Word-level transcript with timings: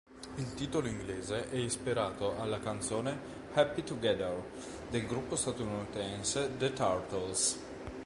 Il 0.37 0.55
titolo 0.55 0.87
inglese 0.87 1.47
è 1.51 1.57
ispirato 1.57 2.35
alla 2.39 2.57
canzone 2.57 3.15
"Happy 3.53 3.83
Together" 3.83 4.33
del 4.89 5.05
gruppo 5.05 5.35
statunitense 5.35 6.57
The 6.57 6.73
Turtles. 6.73 7.59